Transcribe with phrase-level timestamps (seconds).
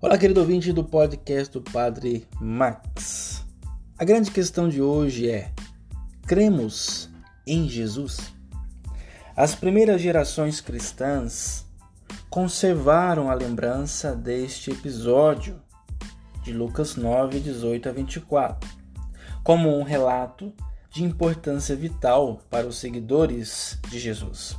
[0.00, 3.44] Olá, querido ouvinte do podcast do Padre Max.
[3.98, 5.50] A grande questão de hoje é:
[6.24, 7.10] cremos
[7.44, 8.32] em Jesus?
[9.34, 11.66] As primeiras gerações cristãs
[12.30, 15.60] conservaram a lembrança deste episódio
[16.44, 18.70] de Lucas 9, 18 a 24,
[19.42, 20.54] como um relato
[20.92, 24.56] de importância vital para os seguidores de Jesus.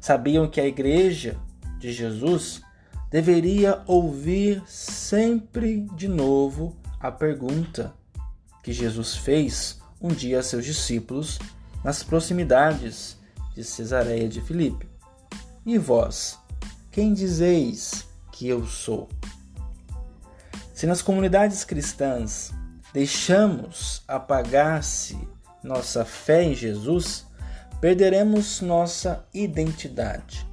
[0.00, 1.38] Sabiam que a igreja
[1.78, 2.62] de Jesus
[3.10, 7.92] deveria ouvir sempre de novo a pergunta
[8.62, 11.38] que Jesus fez um dia a seus discípulos
[11.82, 13.16] nas proximidades
[13.54, 14.88] de Cesareia de Filipe.
[15.66, 16.38] E vós,
[16.92, 19.08] quem dizeis que eu sou?
[20.72, 22.52] Se nas comunidades cristãs
[22.94, 25.18] deixamos apagar-se
[25.62, 27.26] nossa fé em Jesus,
[27.80, 30.49] perderemos nossa identidade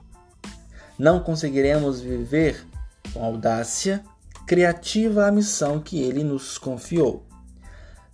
[0.97, 2.65] não conseguiremos viver
[3.13, 4.03] com audácia
[4.47, 7.25] criativa a missão que ele nos confiou.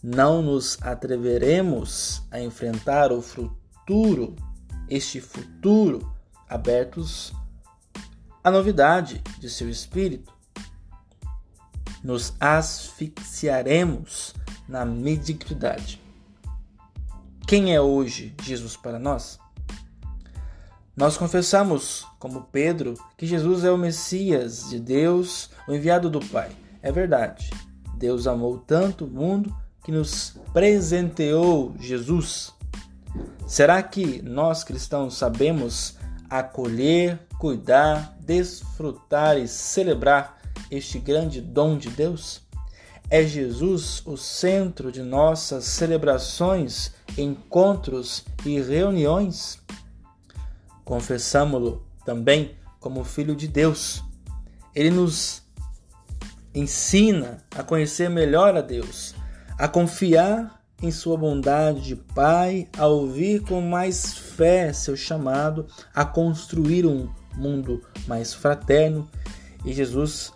[0.02, 4.36] Não nos atreveremos a enfrentar o futuro,
[4.90, 6.14] este futuro,
[6.50, 7.34] abertos
[8.44, 10.34] à novidade de seu espírito.
[12.04, 14.34] Nos asfixiaremos
[14.68, 16.02] na mediocridade.
[17.48, 19.40] Quem é hoje Jesus para nós?
[20.96, 26.52] Nós confessamos, como Pedro, que Jesus é o Messias de Deus, o enviado do Pai.
[26.84, 27.50] É verdade.
[27.98, 32.54] Deus amou tanto o mundo que nos presenteou Jesus.
[33.48, 35.98] Será que nós cristãos sabemos
[36.30, 40.38] acolher, cuidar, desfrutar e celebrar
[40.70, 42.44] este grande dom de Deus?
[43.10, 49.63] É Jesus o centro de nossas celebrações, encontros e reuniões?
[50.84, 54.04] Confessamo-lo também como Filho de Deus.
[54.76, 55.44] Ele nos
[56.54, 59.16] ensina a conhecer melhor a Deus,
[59.58, 66.04] a confiar em Sua bondade de Pai, a ouvir com mais fé seu chamado, a
[66.04, 69.10] construir um mundo mais fraterno
[69.66, 70.34] e Jesus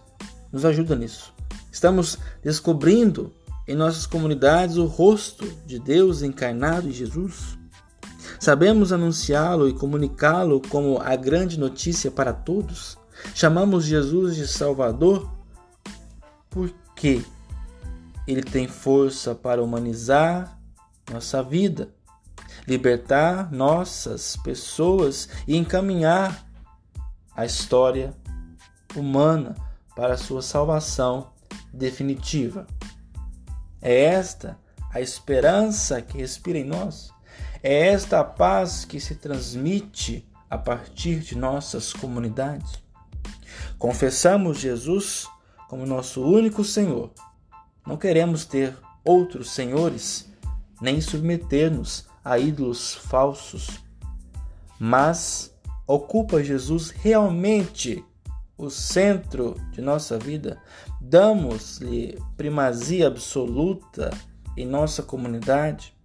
[0.51, 1.33] nos ajuda nisso.
[1.71, 3.33] Estamos descobrindo
[3.67, 7.57] em nossas comunidades o rosto de Deus encarnado em Jesus.
[8.39, 12.97] Sabemos anunciá-lo e comunicá-lo como a grande notícia para todos?
[13.33, 15.29] Chamamos Jesus de Salvador
[16.49, 17.23] porque
[18.27, 20.59] ele tem força para humanizar
[21.11, 21.89] nossa vida,
[22.67, 26.45] libertar nossas pessoas e encaminhar
[27.35, 28.13] a história
[28.95, 29.55] humana
[29.95, 31.31] para sua salvação
[31.73, 32.67] definitiva.
[33.81, 34.59] É esta
[34.91, 37.13] a esperança que respira em nós.
[37.69, 42.81] É esta a paz que se transmite a partir de nossas comunidades.
[43.77, 45.27] Confessamos Jesus
[45.67, 47.11] como nosso único Senhor.
[47.85, 48.73] Não queremos ter
[49.03, 50.31] outros senhores,
[50.79, 53.81] nem submeter-nos a ídolos falsos.
[54.79, 55.53] Mas
[55.85, 58.01] ocupa Jesus realmente
[58.57, 60.57] o centro de nossa vida?
[61.01, 64.09] Damos-lhe primazia absoluta
[64.55, 65.96] em nossa comunidade?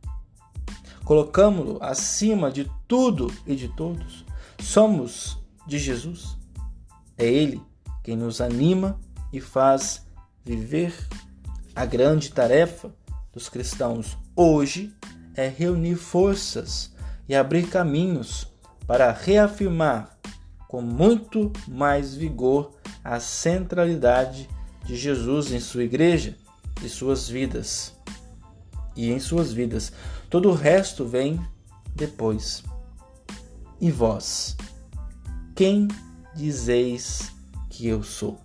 [1.04, 4.24] Colocamos-lo acima de tudo e de todos.
[4.60, 6.36] Somos de Jesus.
[7.16, 7.60] É Ele
[8.02, 8.98] quem nos anima
[9.32, 10.06] e faz
[10.44, 10.94] viver.
[11.74, 12.94] A grande tarefa
[13.32, 14.94] dos cristãos hoje
[15.34, 16.92] é reunir forças
[17.28, 18.46] e abrir caminhos
[18.86, 20.18] para reafirmar
[20.68, 24.48] com muito mais vigor a centralidade
[24.84, 26.36] de Jesus em sua igreja
[26.82, 27.94] e suas vidas
[28.96, 29.92] e em suas vidas.
[30.28, 31.40] Todo o resto vem
[31.94, 32.62] depois.
[33.80, 34.56] E vós,
[35.54, 35.88] quem
[36.34, 37.32] dizeis
[37.68, 38.40] que eu sou?